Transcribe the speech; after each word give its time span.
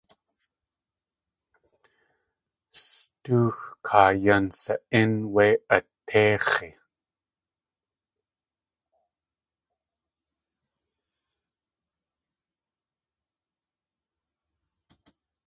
Stoox 2.83 3.57
káa 3.85 4.11
yan 4.23 4.45
sa.ín 4.61 5.13
wé 5.33 5.47
at 5.75 5.85
téix̲i! 6.07 6.69